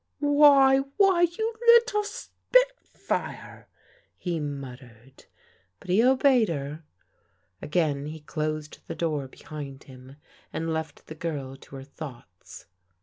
Why, 0.17 0.79
why, 0.97 1.21
you 1.37 1.53
little 1.67 2.03
spitfire!" 2.03 3.67
he 4.25 4.39
muttered. 4.39 5.25
But 5.79 5.89
he 5.91 6.03
obeyed 6.03 6.49
her. 6.49 6.81
Again 7.61 8.07
he 8.07 8.21
closed 8.21 8.79
the 8.87 8.95
door 8.95 9.27
behind 9.27 9.83
him 9.83 10.15
and 10.51 10.73
left 10.73 11.05
the 11.05 11.13
girl 11.13 11.55
to 11.55 11.75
her 11.75 11.83
thoughts. 11.83 12.65